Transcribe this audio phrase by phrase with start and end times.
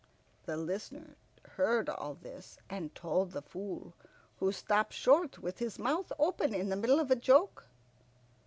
[0.47, 1.13] The Listener
[1.47, 3.93] heard all this and told the Fool,
[4.39, 7.67] who stopped short with his mouth open in the middle of a joke.